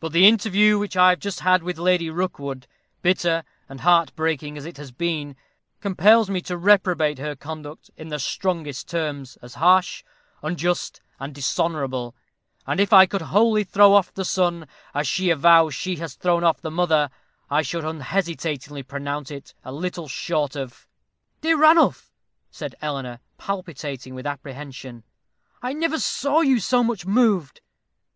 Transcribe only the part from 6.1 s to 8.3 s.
me to reprobate her conduct in the